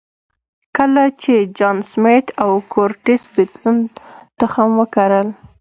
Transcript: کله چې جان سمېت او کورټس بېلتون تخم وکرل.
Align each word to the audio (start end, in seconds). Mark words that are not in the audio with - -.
کله 0.77 1.03
چې 1.21 1.33
جان 1.57 1.77
سمېت 1.89 2.27
او 2.43 2.51
کورټس 2.73 3.21
بېلتون 3.33 3.77
تخم 4.39 4.69
وکرل. 4.79 5.27